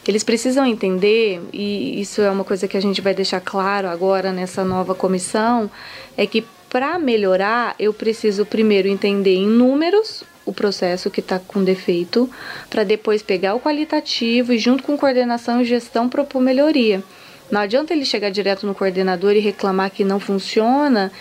Eles 0.05 0.23
precisam 0.23 0.65
entender, 0.65 1.41
e 1.53 2.01
isso 2.01 2.21
é 2.21 2.29
uma 2.29 2.43
coisa 2.43 2.67
que 2.67 2.75
a 2.75 2.81
gente 2.81 2.99
vai 2.99 3.13
deixar 3.13 3.39
claro 3.39 3.87
agora 3.87 4.33
nessa 4.33 4.63
nova 4.63 4.93
comissão, 4.93 5.71
é 6.17 6.25
que 6.25 6.43
para 6.69 6.99
melhorar 6.99 7.73
eu 7.79 7.93
preciso 7.93 8.45
primeiro 8.45 8.89
entender 8.89 9.35
em 9.35 9.47
números 9.47 10.23
o 10.45 10.53
processo 10.53 11.09
que 11.09 11.19
está 11.19 11.39
com 11.39 11.63
defeito, 11.63 12.29
para 12.69 12.83
depois 12.83 13.21
pegar 13.21 13.55
o 13.55 13.59
qualitativo 13.59 14.53
e 14.53 14.57
junto 14.57 14.83
com 14.83 14.97
coordenação 14.97 15.62
e 15.62 15.65
gestão 15.65 16.09
propor 16.09 16.41
melhoria. 16.41 17.03
Não 17.51 17.62
adianta 17.62 17.93
ele 17.93 18.05
chegar 18.05 18.29
direto 18.29 18.65
no 18.65 18.73
coordenador 18.73 19.33
e 19.33 19.39
reclamar 19.39 19.91
que 19.91 20.03
não 20.03 20.19
funciona 20.19 21.12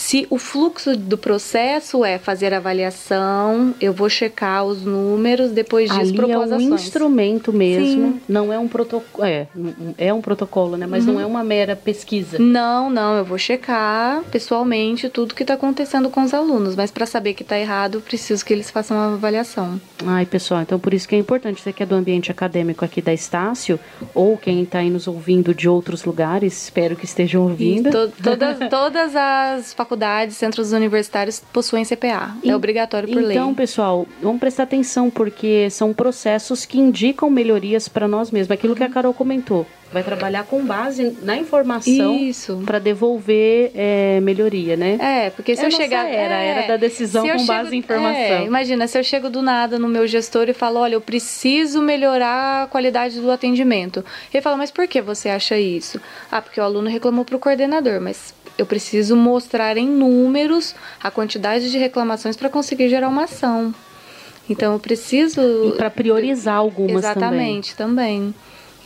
Se 0.00 0.28
o 0.30 0.38
fluxo 0.38 0.96
do 0.96 1.18
processo 1.18 2.04
é 2.04 2.18
fazer 2.18 2.54
avaliação, 2.54 3.74
eu 3.80 3.92
vou 3.92 4.08
checar 4.08 4.64
os 4.64 4.82
números, 4.84 5.50
depois 5.50 5.90
disso 5.90 6.22
Ali 6.22 6.30
é 6.32 6.38
um 6.38 6.74
instrumento 6.74 7.52
mesmo, 7.52 8.12
Sim. 8.12 8.20
não 8.28 8.52
é 8.52 8.58
um 8.60 8.68
protocolo, 8.68 9.24
é, 9.26 9.48
é 9.98 10.14
um 10.14 10.20
protocolo, 10.20 10.76
né? 10.76 10.86
Mas 10.86 11.04
Uhum. 11.04 11.14
não 11.14 11.20
é 11.20 11.26
uma 11.26 11.42
mera 11.42 11.74
pesquisa. 11.74 12.38
Não, 12.38 12.88
não, 12.88 13.16
eu 13.16 13.24
vou 13.24 13.38
checar 13.38 14.22
pessoalmente 14.30 15.08
tudo 15.08 15.34
que 15.34 15.42
está 15.42 15.54
acontecendo 15.54 16.08
com 16.10 16.22
os 16.22 16.32
alunos, 16.32 16.76
mas 16.76 16.92
para 16.92 17.04
saber 17.04 17.34
que 17.34 17.42
está 17.42 17.58
errado, 17.58 17.96
eu 17.96 18.00
preciso 18.00 18.44
que 18.44 18.52
eles 18.52 18.70
façam 18.70 18.96
uma 18.96 19.14
avaliação. 19.14 19.80
Ai, 20.06 20.24
pessoal, 20.24 20.62
então 20.62 20.78
por 20.78 20.94
isso 20.94 21.08
que 21.08 21.16
é 21.16 21.18
importante, 21.18 21.60
você 21.60 21.72
que 21.72 21.82
é 21.82 21.86
do 21.86 21.96
ambiente 21.96 22.30
acadêmico 22.30 22.84
aqui 22.84 23.02
da 23.02 23.12
Estácio, 23.12 23.80
ou 24.14 24.36
quem 24.36 24.62
está 24.62 24.78
aí 24.78 24.90
nos 24.90 25.08
ouvindo 25.08 25.52
de 25.52 25.68
outros 25.68 26.04
lugares, 26.04 26.62
espero 26.66 26.94
que 26.94 27.04
estejam 27.04 27.42
ouvindo. 27.42 27.90
to- 27.90 28.12
todas, 28.22 28.58
todas 28.70 29.16
as 29.16 29.72
faculdades, 29.74 29.87
centros 30.30 30.72
universitários 30.72 31.40
possuem 31.52 31.84
CPA. 31.84 32.36
E- 32.42 32.50
É 32.50 32.56
obrigatório 32.56 33.08
por 33.08 33.22
lei. 33.22 33.36
Então, 33.36 33.54
pessoal, 33.54 34.06
vamos 34.22 34.40
prestar 34.40 34.64
atenção, 34.64 35.10
porque 35.10 35.68
são 35.70 35.92
processos 35.94 36.64
que 36.64 36.78
indicam 36.78 37.30
melhorias 37.30 37.88
para 37.88 38.06
nós 38.08 38.30
mesmos. 38.30 38.50
Aquilo 38.50 38.74
que 38.74 38.82
a 38.84 38.88
Carol 38.88 39.14
comentou. 39.14 39.66
Vai 39.90 40.02
trabalhar 40.02 40.44
com 40.44 40.62
base 40.62 41.16
na 41.22 41.34
informação 41.38 42.18
para 42.66 42.78
devolver 42.78 43.70
é, 43.74 44.20
melhoria, 44.20 44.76
né? 44.76 44.98
É, 45.00 45.30
porque 45.30 45.56
se 45.56 45.62
É 45.62 45.66
eu 45.66 45.70
chegar. 45.70 46.06
era, 46.06 46.36
a 46.36 46.38
é, 46.42 46.46
era 46.48 46.68
da 46.68 46.76
decisão 46.76 47.22
com 47.26 47.32
chego- 47.38 47.46
base 47.46 47.74
em 47.74 47.78
informação. 47.78 48.20
É, 48.20 48.44
imagina, 48.44 48.86
se 48.86 48.98
eu 48.98 49.02
chego 49.02 49.30
do 49.30 49.40
nada 49.40 49.78
no 49.78 49.88
meu 49.88 50.06
gestor 50.06 50.46
e 50.50 50.52
falo, 50.52 50.80
olha, 50.80 50.94
eu 50.94 51.00
preciso 51.00 51.80
melhorar 51.80 52.64
a 52.64 52.66
qualidade 52.66 53.18
do 53.18 53.30
atendimento. 53.30 54.04
Ele 54.32 54.42
fala, 54.42 54.58
mas 54.58 54.70
por 54.70 54.86
que 54.86 55.00
você 55.00 55.30
acha 55.30 55.58
isso? 55.58 55.98
Ah, 56.30 56.42
porque 56.42 56.60
o 56.60 56.64
aluno 56.64 56.90
reclamou 56.90 57.24
para 57.24 57.36
o 57.36 57.38
coordenador, 57.38 57.98
mas 57.98 58.34
eu 58.58 58.66
preciso 58.66 59.14
mostrar 59.16 59.76
em 59.76 59.88
números 59.88 60.74
a 61.02 61.10
quantidade 61.10 61.70
de 61.70 61.78
reclamações 61.78 62.36
para 62.36 62.50
conseguir 62.50 62.88
gerar 62.88 63.08
uma 63.08 63.24
ação. 63.24 63.72
Então 64.50 64.72
eu 64.72 64.78
preciso. 64.78 65.40
E 65.40 65.72
para 65.76 65.88
priorizar 65.90 66.56
algumas 66.56 67.02
também. 67.02 67.10
Exatamente, 67.12 67.76
também. 67.76 68.34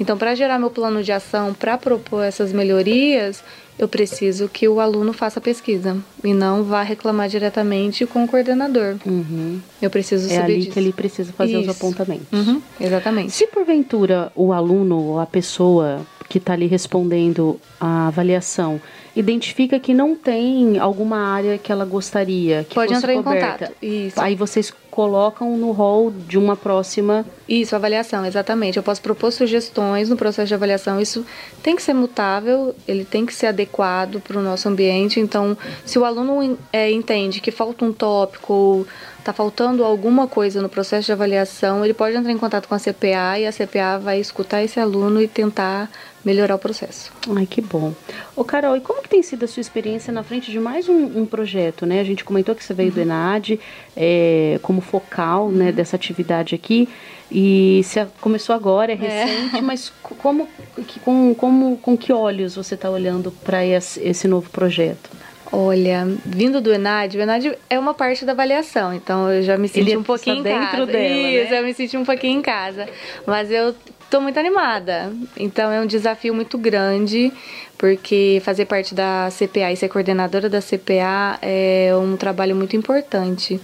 Então, 0.00 0.16
para 0.18 0.34
gerar 0.34 0.58
meu 0.58 0.70
plano 0.70 1.02
de 1.02 1.12
ação, 1.12 1.54
para 1.54 1.78
propor 1.78 2.24
essas 2.24 2.52
melhorias, 2.52 3.44
eu 3.78 3.86
preciso 3.86 4.48
que 4.48 4.66
o 4.66 4.80
aluno 4.80 5.12
faça 5.12 5.38
a 5.38 5.42
pesquisa 5.42 5.96
e 6.24 6.34
não 6.34 6.64
vá 6.64 6.82
reclamar 6.82 7.28
diretamente 7.28 8.04
com 8.06 8.24
o 8.24 8.28
coordenador. 8.28 8.96
Uhum. 9.06 9.60
Eu 9.80 9.90
preciso 9.90 10.26
É 10.26 10.36
saber 10.36 10.52
ali 10.54 10.58
disso. 10.62 10.72
que 10.72 10.78
ele 10.80 10.92
precisa 10.92 11.32
fazer 11.32 11.56
os 11.56 11.62
Isso. 11.66 11.70
apontamentos. 11.72 12.26
Uhum, 12.32 12.60
exatamente. 12.80 13.30
Se 13.32 13.46
porventura 13.46 14.32
o 14.34 14.52
aluno 14.52 14.98
ou 14.98 15.20
a 15.20 15.26
pessoa 15.26 16.00
que 16.32 16.38
está 16.38 16.54
ali 16.54 16.66
respondendo 16.66 17.60
a 17.78 18.06
avaliação 18.06 18.80
identifica 19.14 19.78
que 19.78 19.92
não 19.92 20.16
tem 20.16 20.78
alguma 20.78 21.18
área 21.18 21.58
que 21.58 21.70
ela 21.70 21.84
gostaria 21.84 22.64
que 22.64 22.74
Pode 22.74 22.88
fosse 22.88 23.00
entrar 23.00 23.12
em 23.12 23.22
coberta, 23.22 23.66
contato. 23.66 23.84
Isso. 23.84 24.18
aí 24.18 24.34
vocês 24.34 24.72
colocam 24.90 25.58
no 25.58 25.72
rol 25.72 26.10
de 26.10 26.38
uma 26.38 26.56
próxima 26.56 27.26
Isso, 27.52 27.76
avaliação, 27.76 28.25
exatamente. 28.25 28.78
Eu 28.78 28.82
posso 28.82 29.02
propor 29.02 29.30
sugestões 29.30 30.09
no 30.09 30.16
processo 30.16 30.49
de 30.49 30.54
avaliação. 30.54 30.99
Isso 30.99 31.23
tem 31.62 31.76
que 31.76 31.82
ser 31.82 31.92
mutável, 31.92 32.75
ele 32.88 33.04
tem 33.04 33.26
que 33.26 33.35
ser 33.35 33.49
adequado 33.49 34.23
para 34.23 34.38
o 34.38 34.42
nosso 34.42 34.71
ambiente. 34.71 35.21
Então, 35.21 35.54
se 35.85 35.99
o 35.99 36.04
aluno 36.06 36.59
é, 36.73 36.90
entende 36.90 37.42
que 37.42 37.50
falta 37.50 37.85
um 37.85 37.92
tópico 37.92 38.54
ou 38.54 38.87
está 39.18 39.35
faltando 39.35 39.85
alguma 39.85 40.26
coisa 40.26 40.62
no 40.62 40.68
processo 40.68 41.04
de 41.04 41.12
avaliação, 41.12 41.85
ele 41.85 41.92
pode 41.92 42.16
entrar 42.16 42.32
em 42.32 42.38
contato 42.38 42.66
com 42.66 42.75
a 42.75 42.78
CPA 42.78 43.38
e 43.38 43.47
a 43.47 43.52
CPA 43.52 43.99
vai 43.99 44.18
escutar 44.18 44.62
esse 44.62 44.80
aluno 44.80 45.21
e 45.21 45.28
tentar 45.28 45.90
melhorar 46.25 46.54
o 46.54 46.59
processo. 46.59 47.12
Ai, 47.37 47.44
que 47.44 47.61
bom. 47.61 47.92
Ô, 48.35 48.44
Carol, 48.44 48.76
e 48.76 48.80
como 48.80 49.02
que 49.02 49.09
tem 49.11 49.23
sido 49.23 49.44
a 49.44 49.49
sua 49.49 49.61
experiência 49.61 50.11
na 50.12 50.23
frente 50.23 50.50
de 50.50 50.59
mais 50.59 50.88
um, 50.88 51.21
um 51.21 51.26
projeto, 51.26 51.85
né? 51.85 52.00
A 52.00 52.04
gente 52.04 52.25
comentou 52.25 52.54
que 52.54 52.64
você 52.64 52.73
veio 52.73 52.90
do 52.90 53.00
ENAD 53.00 53.61
é, 53.97 54.59
como 54.62 54.80
focal, 54.80 55.50
né, 55.50 55.71
dessa 55.71 55.97
atividade 55.97 56.54
aqui. 56.54 56.88
E 57.34 57.80
você 57.82 58.06
começou 58.20 58.54
agora, 58.54 58.92
é 58.92 58.94
recente, 58.94 59.62
mas 59.62 59.90
co- 60.02 60.14
como, 60.16 60.46
que, 60.86 61.00
com, 61.00 61.34
como, 61.34 61.76
com 61.78 61.96
que 61.96 62.12
olhos 62.12 62.56
você 62.56 62.74
está 62.74 62.90
olhando 62.90 63.30
para 63.30 63.64
esse, 63.64 64.00
esse 64.00 64.28
novo 64.28 64.50
projeto? 64.50 65.08
Olha, 65.54 66.09
vindo 66.25 66.62
do 66.62 66.73
ENAD, 66.73 67.18
o 67.18 67.21
ENAD 67.21 67.52
é 67.68 67.78
uma 67.78 67.92
parte 67.92 68.25
da 68.25 68.32
avaliação, 68.32 68.94
então 68.94 69.30
eu 69.30 69.42
já 69.42 69.59
me 69.59 69.68
senti 69.68 69.90
Ele 69.90 69.99
um 69.99 70.02
pouquinho 70.02 70.38
está 70.38 70.49
em 70.50 70.52
dentro 70.61 70.71
casa. 70.78 70.87
dela, 70.87 71.28
Isso, 71.28 71.50
né? 71.50 71.59
eu 71.61 71.64
me 71.64 71.75
senti 71.75 71.97
um 71.99 72.04
pouquinho 72.06 72.38
em 72.38 72.42
casa. 72.42 72.88
Mas 73.26 73.50
eu 73.50 73.75
tô 74.11 74.18
muito 74.21 74.38
animada. 74.40 75.12
Então 75.37 75.71
é 75.71 75.78
um 75.78 75.85
desafio 75.87 76.35
muito 76.35 76.56
grande, 76.56 77.30
porque 77.76 78.40
fazer 78.42 78.64
parte 78.64 78.94
da 78.94 79.28
CPA 79.30 79.71
e 79.73 79.76
ser 79.76 79.90
coordenadora 79.90 80.49
da 80.49 80.61
CPA 80.62 81.38
é 81.42 81.90
um 82.00 82.16
trabalho 82.16 82.56
muito 82.56 82.75
importante 82.75 83.61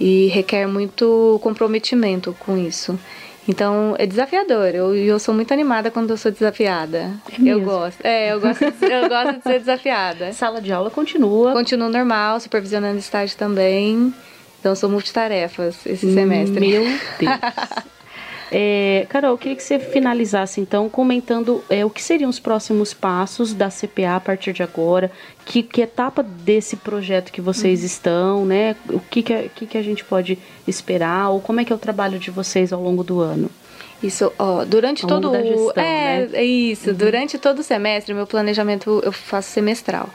e 0.00 0.26
requer 0.34 0.66
muito 0.66 1.38
comprometimento 1.44 2.34
com 2.40 2.56
isso. 2.56 2.98
Então 3.50 3.96
é 3.98 4.06
desafiador. 4.06 4.68
Eu, 4.74 4.94
eu 4.94 5.18
sou 5.18 5.34
muito 5.34 5.52
animada 5.52 5.90
quando 5.90 6.10
eu 6.10 6.16
sou 6.16 6.30
desafiada. 6.30 7.10
eu 7.38 7.44
mesmo? 7.44 7.64
gosto. 7.64 8.00
É, 8.04 8.32
eu 8.32 8.40
gosto, 8.40 8.60
de, 8.60 8.92
eu 8.92 9.08
gosto 9.08 9.36
de 9.38 9.42
ser 9.42 9.58
desafiada. 9.58 10.32
Sala 10.32 10.60
de 10.60 10.72
aula 10.72 10.90
continua. 10.90 11.52
Continuo 11.52 11.88
normal, 11.88 12.38
supervisionando 12.38 12.98
estágio 12.98 13.36
também. 13.36 14.14
Então, 14.60 14.74
sou 14.76 14.88
multitarefas 14.88 15.84
esse 15.86 16.12
semestre. 16.12 16.60
Meu 16.60 16.84
Deus. 16.84 17.00
É, 18.52 19.06
Carol, 19.08 19.30
eu 19.30 19.38
queria 19.38 19.56
que 19.56 19.62
você 19.62 19.78
finalizasse 19.78 20.60
então 20.60 20.88
comentando 20.88 21.62
é, 21.70 21.84
o 21.84 21.90
que 21.90 22.02
seriam 22.02 22.28
os 22.28 22.40
próximos 22.40 22.92
passos 22.92 23.54
da 23.54 23.68
CPA 23.68 24.16
a 24.16 24.20
partir 24.20 24.52
de 24.52 24.62
agora, 24.62 25.10
que, 25.46 25.62
que 25.62 25.80
etapa 25.80 26.22
desse 26.22 26.76
projeto 26.76 27.30
que 27.30 27.40
Uhum. 27.40 27.44
vocês 27.44 27.84
estão, 27.84 28.44
né? 28.44 28.74
O 28.88 28.98
que, 28.98 29.22
que, 29.22 29.32
a- 29.32 29.48
que, 29.48 29.66
que 29.66 29.78
a 29.78 29.82
gente 29.82 30.04
pode 30.04 30.36
esperar, 30.66 31.30
ou 31.30 31.40
como 31.40 31.60
é 31.60 31.64
que 31.64 31.72
é 31.72 31.76
o 31.76 31.78
trabalho 31.78 32.18
de 32.18 32.30
vocês 32.30 32.72
ao 32.72 32.82
longo 32.82 33.04
do 33.04 33.20
ano? 33.20 33.48
Isso, 34.02 34.32
ó, 34.38 34.64
durante 34.64 35.04
Ao 35.04 35.08
todo 35.08 35.30
da 35.30 35.38
o. 35.38 35.42
gestão, 35.42 35.82
é, 35.82 36.26
né? 36.26 36.28
é 36.32 36.44
isso. 36.44 36.94
Durante 36.94 37.38
todo 37.38 37.58
o 37.58 37.62
semestre, 37.62 38.14
meu 38.14 38.26
planejamento 38.26 39.00
eu 39.04 39.12
faço 39.12 39.50
semestral. 39.50 40.08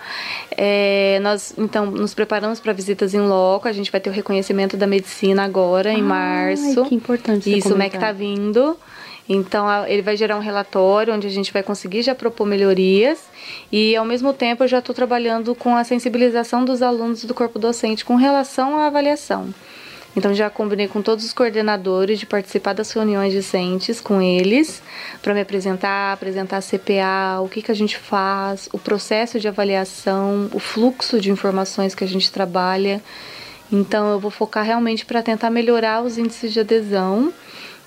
É, 0.52 1.20
nós, 1.22 1.54
então, 1.58 1.86
nos 1.86 2.14
preparamos 2.14 2.60
para 2.60 2.74
visitas 2.74 3.14
em 3.14 3.20
loco. 3.20 3.68
A 3.68 3.72
gente 3.72 3.92
vai 3.92 4.02
ter 4.02 4.10
o 4.10 4.14
reconhecimento 4.14 4.76
da 4.76 4.88
medicina 4.88 5.44
agora, 5.44 5.92
em 5.92 5.98
Ai, 5.98 6.02
março. 6.02 6.86
que 6.86 6.96
importante 6.96 7.56
Isso, 7.56 7.74
o 7.74 7.78
MEC 7.78 7.98
tá 8.00 8.12
vindo. 8.12 8.76
Então, 9.28 9.68
ele 9.88 10.02
vai 10.02 10.16
gerar 10.16 10.38
um 10.38 10.40
relatório 10.42 11.14
onde 11.14 11.26
a 11.26 11.32
gente 11.32 11.52
vai 11.52 11.64
conseguir 11.64 12.04
já 12.04 12.14
propor 12.14 12.46
melhorias. 12.46 13.20
E, 13.72 13.96
ao 13.96 14.06
mesmo 14.06 14.34
tempo, 14.34 14.64
eu 14.64 14.68
já 14.68 14.80
estou 14.80 14.94
trabalhando 14.96 15.56
com 15.56 15.76
a 15.76 15.84
sensibilização 15.84 16.64
dos 16.64 16.82
alunos 16.82 17.24
do 17.24 17.34
corpo 17.34 17.58
docente 17.58 18.06
com 18.06 18.16
relação 18.16 18.78
à 18.78 18.88
avaliação. 18.88 19.54
Então 20.16 20.34
já 20.34 20.50
combinei 20.50 20.88
com 20.88 21.02
todos 21.02 21.26
os 21.26 21.34
coordenadores 21.34 22.20
de 22.20 22.26
participar 22.26 22.74
das 22.74 22.92
reuniões 22.92 23.34
discentes 23.34 24.00
com 24.00 24.22
eles 24.22 24.82
para 25.22 25.34
me 25.34 25.42
apresentar, 25.42 26.14
apresentar 26.14 26.58
a 26.58 26.62
CPA, 26.62 27.42
o 27.44 27.50
que, 27.50 27.62
que 27.62 27.72
a 27.72 27.76
gente 27.76 27.98
faz, 27.98 28.70
o 28.72 28.78
processo 28.78 29.40
de 29.40 29.48
avaliação, 29.48 30.50
o 30.54 30.60
fluxo 30.60 31.20
de 31.20 31.30
informações 31.30 31.94
que 31.94 32.04
a 32.04 32.08
gente 32.08 32.32
trabalha. 32.32 33.04
Então 33.72 34.12
eu 34.12 34.20
vou 34.20 34.32
focar 34.32 34.64
realmente 34.64 35.06
para 35.06 35.22
tentar 35.22 35.50
melhorar 35.50 36.02
os 36.02 36.18
índices 36.18 36.54
de 36.54 36.60
adesão 36.60 37.34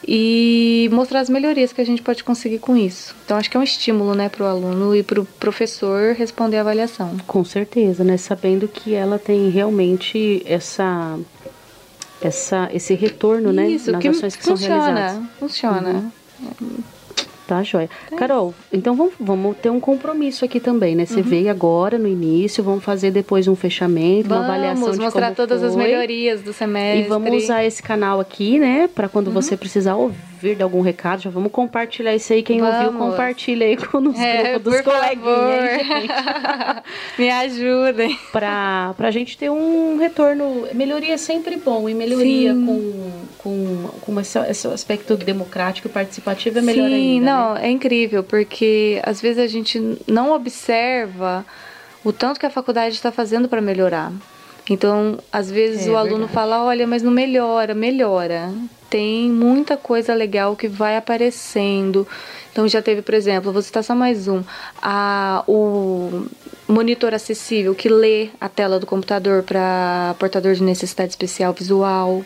e 0.07 0.89
mostrar 0.93 1.21
as 1.21 1.29
melhorias 1.29 1.73
que 1.73 1.81
a 1.81 1.85
gente 1.85 2.03
pode 2.03 2.23
conseguir 2.23 2.59
com 2.59 2.77
isso. 2.77 3.15
Então 3.25 3.37
acho 3.37 3.51
que 3.51 3.57
é 3.57 3.61
um 3.61 3.65
estímulo, 3.65 4.15
né, 4.15 4.29
para 4.29 4.45
o 4.45 4.47
aluno 4.47 4.95
e 4.95 5.03
para 5.03 5.21
o 5.21 5.25
professor 5.25 6.15
responder 6.15 6.59
a 6.59 6.61
avaliação. 6.61 7.17
Com 7.27 7.45
certeza, 7.45 8.05
né? 8.05 8.17
Sabendo 8.17 8.69
que 8.69 8.95
ela 8.95 9.19
tem 9.19 9.49
realmente 9.51 10.43
essa, 10.47 11.19
essa 12.21 12.69
esse 12.73 12.95
retorno, 12.95 13.53
né? 13.53 13.69
Isso, 13.69 13.93
nas 13.93 14.01
que 14.01 14.09
ações 14.09 14.37
que 14.37 14.45
são 14.45 14.57
funciona, 14.57 14.95
realizadas. 14.95 15.29
funciona. 15.39 16.13
Tá, 17.47 17.63
joia. 17.63 17.89
Carol, 18.15 18.55
então 18.71 18.95
vamos, 18.95 19.15
vamos 19.19 19.57
ter 19.57 19.71
um 19.71 19.81
compromisso 19.81 20.45
aqui 20.45 20.61
também, 20.61 20.95
né? 20.95 21.05
Uhum. 21.05 21.07
Você 21.07 21.23
veio 21.23 21.51
agora 21.51 21.97
no 21.97 22.07
início, 22.07 22.63
vamos 22.63 22.85
fazer 22.85 23.11
depois 23.11 23.49
um 23.49 23.57
fechamento, 23.57 24.29
uma 24.29 24.45
avaliação 24.45 24.83
Vamos 24.83 24.99
de 24.99 25.05
mostrar 25.05 25.27
como 25.29 25.37
todas 25.37 25.63
as 25.63 25.73
foi. 25.73 25.85
melhorias 25.85 26.43
do 26.43 26.53
semestre. 26.53 27.07
E 27.07 27.09
vamos 27.09 27.45
usar 27.45 27.65
esse 27.65 27.83
canal 27.83 28.21
aqui, 28.21 28.59
né? 28.59 28.83
Uhum. 28.95 29.09
quando 29.11 29.31
você 29.31 29.57
precisar 29.57 29.97
ouvir 29.97 30.28
de 30.41 30.63
algum 30.63 30.81
recado, 30.81 31.23
já 31.23 31.31
vamos 31.31 31.51
compartilhar 31.53 32.15
isso 32.15 32.33
aí. 32.33 32.43
Quem 32.43 32.63
ouviu, 32.63 32.93
Vamos. 32.93 33.11
compartilha 33.11 33.67
aí 33.67 33.77
com 33.77 33.99
os 33.99 34.17
É, 34.21 34.59
grupos 34.59 34.73
dos 34.73 34.81
coleguinhas. 34.83 35.83
Me 37.19 37.31
ajudem. 37.31 38.19
pra, 38.33 38.95
pra 38.97 39.11
gente 39.11 39.37
ter 39.37 39.51
um 39.51 39.97
retorno. 39.99 40.67
Melhoria 40.75 41.15
é 41.15 41.17
sempre 41.17 41.57
bom, 41.57 41.89
e 41.89 41.95
melhoria 41.95 42.55
Sim. 42.55 42.67
com, 42.67 43.11
com, 43.39 43.89
com 44.01 44.21
esse, 44.21 44.39
esse 44.41 44.67
aspecto 44.69 45.17
democrático 45.17 45.89
e 45.89 45.91
participativo 45.91 46.59
é 46.59 46.63
melhor 46.63 46.89
Sim, 46.89 46.95
ainda. 46.95 47.25
né? 47.27 47.33
não, 47.33 47.57
é 47.57 47.71
incrível, 47.71 48.23
porque 48.23 49.01
às 49.05 49.21
vezes 49.21 49.39
a 49.43 49.47
gente 49.47 49.99
não 50.07 50.33
observa 50.33 51.45
o 52.05 52.13
tanto 52.13 52.39
que 52.39 52.47
a 52.47 52.51
faculdade 52.51 52.95
está 52.95 53.11
fazendo 53.11 53.49
para 53.49 53.61
melhorar. 53.61 54.13
Então, 54.71 55.19
às 55.33 55.51
vezes 55.51 55.87
É 55.87 55.91
o 55.91 55.97
aluno 55.97 56.27
verdade. 56.27 56.33
fala, 56.35 56.63
olha, 56.63 56.87
mas 56.87 57.03
não 57.03 57.11
melhora, 57.11 57.75
melhora. 57.75 58.53
Tem 58.89 59.31
muita 59.31 59.77
coisa 59.77 60.15
legal 60.15 60.57
que 60.57 60.69
vai 60.69 60.97
aparecendo. 60.97 62.07
Então 62.51 62.67
já 62.67 62.83
teve, 62.83 63.03
por 63.03 63.15
exemplo, 63.15 63.53
vou 63.53 63.63
citar 63.63 63.85
só 63.85 63.95
mais 63.95 64.27
um, 64.27 64.43
a, 64.83 65.45
o 65.47 66.27
monitor 66.67 67.15
acessível 67.15 67.75
que 67.75 67.89
lê 67.89 68.31
a 68.41 68.49
tela 68.49 68.81
do 68.81 68.87
computador 68.87 69.43
para 69.43 70.15
portador 70.19 70.55
de 70.55 70.63
necessidade 70.63 71.11
especial 71.11 71.53
visual. 71.53 72.25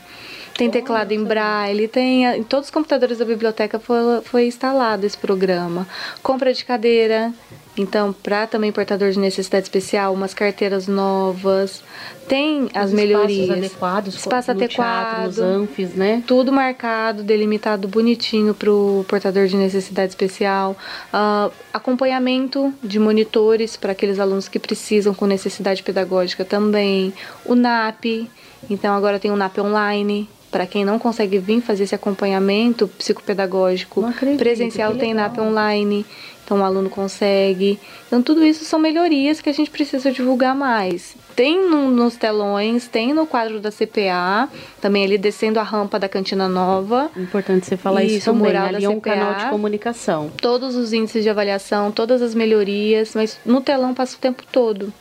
Tem 0.56 0.70
teclado 0.70 1.12
em 1.12 1.24
braille, 1.24 1.88
tem 1.88 2.24
em 2.26 2.42
todos 2.42 2.66
os 2.68 2.70
computadores 2.70 3.18
da 3.18 3.24
biblioteca 3.24 3.78
foi, 3.78 4.20
foi 4.22 4.46
instalado 4.46 5.06
esse 5.06 5.16
programa. 5.16 5.86
Compra 6.22 6.52
de 6.52 6.64
cadeira, 6.64 7.32
então, 7.76 8.12
para 8.12 8.46
também 8.46 8.70
portador 8.70 9.10
de 9.10 9.18
necessidade 9.18 9.64
especial, 9.64 10.12
umas 10.12 10.34
carteiras 10.34 10.86
novas, 10.86 11.82
tem 12.28 12.68
as 12.74 12.90
Os 12.90 12.92
melhorias. 12.92 13.48
Espaços 13.48 13.64
adequados, 13.64 14.14
espaço 14.14 14.50
adequado, 14.50 15.06
teatro, 15.06 15.26
nos 15.26 15.38
anfis, 15.38 15.94
né? 15.94 16.22
Tudo 16.26 16.52
marcado, 16.52 17.22
delimitado 17.22 17.88
bonitinho 17.88 18.52
para 18.52 18.70
o 18.70 19.06
portador 19.08 19.46
de 19.46 19.56
necessidade 19.56 20.10
especial. 20.10 20.76
Uh, 21.12 21.50
acompanhamento 21.72 22.72
de 22.82 22.98
monitores 22.98 23.74
para 23.74 23.92
aqueles 23.92 24.20
alunos 24.20 24.48
que 24.48 24.58
precisam 24.58 25.14
com 25.14 25.24
necessidade 25.24 25.82
pedagógica 25.82 26.44
também. 26.44 27.14
O 27.46 27.54
NAP, 27.54 28.28
então 28.68 28.94
agora 28.94 29.18
tem 29.18 29.30
o 29.30 29.36
NAP 29.36 29.58
online, 29.58 30.28
para 30.52 30.66
quem 30.66 30.84
não 30.84 30.98
consegue 30.98 31.38
vir 31.38 31.62
fazer 31.62 31.84
esse 31.84 31.94
acompanhamento 31.94 32.86
psicopedagógico 32.86 34.04
acredito, 34.04 34.38
presencial, 34.38 34.94
tem 34.94 35.14
NAP 35.14 35.38
online, 35.38 36.04
então 36.44 36.60
o 36.60 36.62
aluno 36.62 36.90
consegue. 36.90 37.80
Então 38.06 38.22
tudo 38.22 38.44
isso 38.44 38.62
são 38.62 38.78
melhorias 38.78 39.40
que 39.40 39.48
a 39.48 39.52
gente 39.52 39.70
precisa 39.70 40.12
divulgar 40.12 40.54
mais. 40.54 41.16
Tem 41.34 41.66
no, 41.66 41.90
nos 41.90 42.16
telões, 42.16 42.86
tem 42.86 43.14
no 43.14 43.26
quadro 43.26 43.58
da 43.58 43.70
CPA, 43.70 44.50
também 44.78 45.04
ali 45.04 45.16
descendo 45.16 45.58
a 45.58 45.62
rampa 45.62 45.98
da 45.98 46.06
Cantina 46.06 46.46
Nova. 46.46 47.10
Importante 47.16 47.64
você 47.64 47.76
falar 47.78 48.04
isso, 48.04 48.16
isso 48.16 48.24
também, 48.26 48.52
mural 48.52 48.66
ali 48.66 48.84
é 48.84 48.88
um 48.90 49.00
CPA, 49.00 49.10
canal 49.10 49.34
de 49.36 49.46
comunicação. 49.46 50.30
Todos 50.36 50.76
os 50.76 50.92
índices 50.92 51.22
de 51.22 51.30
avaliação, 51.30 51.90
todas 51.90 52.20
as 52.20 52.34
melhorias, 52.34 53.14
mas 53.14 53.40
no 53.46 53.62
telão 53.62 53.94
passa 53.94 54.16
o 54.16 54.20
tempo 54.20 54.42
todo. 54.52 54.92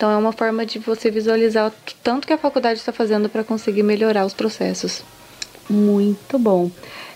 Então 0.00 0.10
é 0.10 0.16
uma 0.16 0.32
forma 0.32 0.64
de 0.64 0.78
você 0.78 1.10
visualizar 1.10 1.68
o 1.68 1.72
tanto 2.02 2.26
que 2.26 2.32
a 2.32 2.38
faculdade 2.38 2.78
está 2.78 2.90
fazendo 2.90 3.28
para 3.28 3.44
conseguir 3.44 3.82
melhorar 3.82 4.24
os 4.24 4.32
processos. 4.32 5.02
Muito 5.68 6.38
bom. 6.38 6.70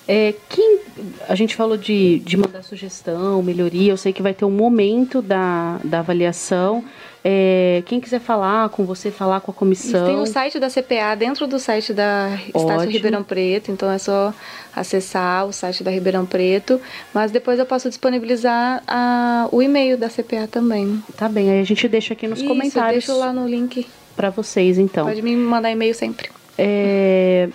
É, 0.07 0.35
quem, 0.51 0.81
a 1.29 1.35
gente 1.35 1.57
falou 1.57 1.77
de, 1.77 2.19
de 2.21 2.37
mandar 2.37 2.63
sugestão, 2.63 3.43
melhoria, 3.43 3.93
eu 3.93 3.97
sei 3.97 4.13
que 4.13 4.23
vai 4.23 4.35
ter 4.35 4.45
um 4.45 4.51
momento 4.51 5.23
da, 5.23 5.81
da 5.83 6.01
avaliação. 6.01 6.85
É, 7.27 7.83
quem 7.87 7.99
quiser 8.01 8.21
falar 8.21 8.69
com 8.69 8.85
você, 8.85 9.11
falar 9.11 9.41
com 9.41 9.51
a 9.51 9.55
comissão. 9.55 10.05
Tem 10.05 10.17
o 10.17 10.27
site 10.27 10.61
da 10.61 10.69
CPA 10.69 11.17
dentro 11.19 11.47
do 11.47 11.59
site 11.59 11.95
da 11.95 12.39
Estácio 12.55 12.91
Ribeirão 12.91 13.25
Preto, 13.25 13.73
então 13.73 13.91
é 13.91 13.97
só 13.97 14.35
acessar 14.77 15.47
o 15.47 15.53
site 15.53 15.83
da 15.83 15.91
Ribeirão 15.91 16.27
Preto. 16.27 16.79
Mas 17.15 17.31
depois 17.31 17.59
eu 17.59 17.65
posso 17.65 17.89
disponibilizar 17.89 18.83
a, 18.87 19.49
o 19.51 19.63
e-mail 19.63 19.97
da 19.97 20.11
CPA 20.11 20.47
também. 20.47 21.03
Tá 21.17 21.27
bem, 21.27 21.51
aí 21.51 21.61
a 21.61 21.65
gente 21.65 21.89
deixa 21.89 22.13
aqui 22.13 22.29
nos 22.29 22.41
Isso, 22.41 22.49
comentários. 22.49 23.07
Deixa 23.07 23.19
lá 23.19 23.33
no 23.33 23.49
link. 23.49 23.87
Para 24.15 24.29
vocês, 24.29 24.77
então. 24.79 25.07
Pode 25.07 25.23
me 25.23 25.35
mandar 25.35 25.71
e-mail 25.71 25.95
sempre. 25.95 26.29
É, 26.59 27.49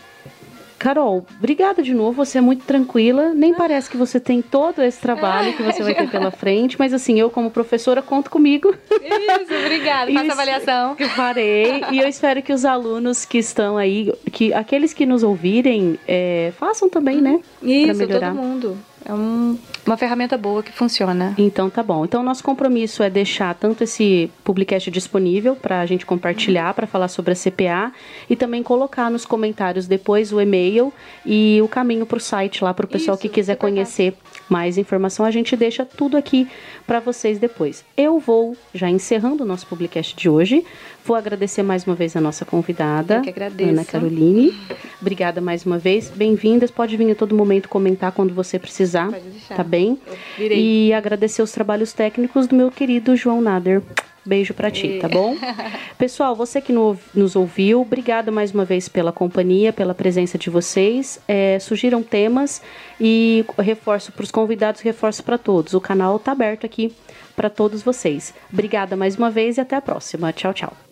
Carol, 0.80 1.26
obrigada 1.38 1.84
de 1.84 1.94
novo. 1.94 2.14
Você 2.26 2.38
é 2.38 2.42
muito 2.42 2.64
tranquila. 2.64 3.34
Nem 3.34 3.54
parece 3.54 3.90
que 3.90 3.98
você 3.98 4.20
tem 4.20 4.42
todo 4.42 4.82
esse 4.82 5.00
trabalho 5.00 5.54
que 5.54 5.62
você 5.62 5.84
vai 5.84 5.94
ter 5.94 6.10
pela 6.10 6.32
frente, 6.32 6.80
mas 6.80 6.94
assim, 6.94 7.20
eu 7.20 7.30
como 7.30 7.52
professora 7.52 8.02
conto 8.02 8.32
comigo. 8.32 8.74
Isso, 8.90 9.54
obrigada. 9.54 10.12
Faça 10.12 10.32
avaliação. 10.32 10.96
Farei. 11.16 11.84
E 11.92 12.00
eu 12.00 12.08
espero 12.08 12.42
que 12.42 12.54
os 12.54 12.64
alunos 12.64 13.26
que 13.26 13.38
estão 13.38 13.78
aí, 13.78 14.14
que 14.32 14.54
aqueles 14.54 14.94
que 14.94 15.06
nos 15.06 15.22
ouvirem, 15.22 16.00
é, 16.08 16.54
façam 16.58 16.90
também, 16.90 17.22
né? 17.22 17.42
Isso, 17.62 18.08
todo 18.08 18.34
mundo. 18.34 18.78
É 19.06 19.14
um, 19.14 19.58
uma 19.86 19.98
ferramenta 19.98 20.38
boa 20.38 20.62
que 20.62 20.72
funciona. 20.72 21.34
Então 21.38 21.70
tá 21.70 21.82
bom. 21.82 22.06
Então 22.06 22.22
nosso 22.22 22.44
compromisso 22.44 23.02
é 23.02 23.10
deixar 23.10 23.56
tanto 23.56 23.84
esse 23.84 24.30
publicast 24.44 24.92
disponível 24.92 25.56
para 25.56 25.82
a 25.82 25.86
gente 25.86 26.06
compartilhar, 26.06 26.74
para 26.74 26.86
falar 26.86 27.08
sobre 27.08 27.34
a 27.34 27.36
CPA 27.36 27.94
e 28.30 28.36
também 28.36 28.62
colocar 28.62 29.10
nos 29.10 29.26
comentários 29.26 29.88
depois 29.88 30.32
o 30.32 30.42
e-mail 30.42 30.94
e 31.26 31.60
o 31.64 31.68
caminho 31.68 32.06
para 32.06 32.18
o 32.18 32.20
site 32.20 32.64
lá 32.64 32.74
para 32.74 32.86
o 32.86 32.90
pessoal 32.90 33.16
Isso, 33.16 33.22
que 33.22 33.30
quiser 33.30 33.56
conhecer 33.56 34.16
mais 34.50 34.78
informação. 34.78 35.26
A 35.26 35.32
gente 35.32 35.56
deixa 35.56 35.86
tudo 35.86 36.18
aqui 36.18 36.48
para 36.86 37.00
vocês 37.00 37.40
depois. 37.40 37.84
Eu 37.96 38.20
vou 38.20 38.56
já 38.74 38.90
encerrando 38.90 39.44
o 39.44 39.48
nosso 39.48 39.66
publicast 39.66 40.16
de 40.16 40.30
hoje. 40.30 40.64
Vou 41.06 41.16
agradecer 41.16 41.64
mais 41.64 41.88
uma 41.88 41.96
vez 41.96 42.16
a 42.16 42.22
nossa 42.22 42.46
convidada, 42.46 43.16
Eu 43.16 43.22
que 43.22 43.30
agradeço. 43.30 43.70
Ana 43.70 43.86
Caroline. 43.86 44.54
Obrigada 45.02 45.40
mais 45.40 45.66
uma 45.66 45.78
vez. 45.78 46.10
Bem-vindas. 46.10 46.70
Pode 46.70 46.96
vir 46.98 47.10
a 47.12 47.16
todo 47.16 47.34
momento 47.34 47.70
comentar 47.70 48.12
quando 48.12 48.34
você 48.34 48.60
precisar. 48.60 48.89
Pode 49.12 49.30
deixar. 49.30 49.56
Tá 49.56 49.64
bem? 49.64 50.00
E 50.38 50.94
agradecer 50.94 51.42
os 51.42 51.52
trabalhos 51.52 51.94
técnicos 51.94 52.48
do 52.48 52.56
meu 52.56 52.72
querido 52.72 53.16
João 53.16 53.42
Nader. 53.42 53.82
Beijo 54.26 54.54
para 54.54 54.70
ti, 54.70 55.00
tá 55.02 55.08
bom? 55.08 55.36
Pessoal, 55.98 56.36
você 56.36 56.62
que 56.62 56.74
nos 56.74 57.36
ouviu, 57.36 57.82
obrigada 57.82 58.32
mais 58.32 58.54
uma 58.54 58.66
vez 58.66 58.88
pela 58.88 59.12
companhia, 59.12 59.74
pela 59.74 59.96
presença 59.96 60.38
de 60.38 60.50
vocês. 60.50 61.20
É, 61.28 61.58
surgiram 61.60 62.04
temas 62.04 62.62
e 63.00 63.46
reforço 63.58 64.12
para 64.12 64.24
os 64.24 64.32
convidados, 64.32 64.82
reforço 64.82 65.24
para 65.24 65.38
todos. 65.38 65.74
O 65.74 65.82
canal 65.82 66.18
está 66.18 66.34
aberto 66.34 66.66
aqui 66.66 66.94
para 67.36 67.50
todos 67.50 67.82
vocês. 67.82 68.34
Obrigada 68.52 68.96
mais 68.96 69.16
uma 69.16 69.32
vez 69.32 69.58
e 69.58 69.62
até 69.62 69.76
a 69.76 69.82
próxima. 69.82 70.32
Tchau, 70.34 70.54
tchau. 70.54 70.89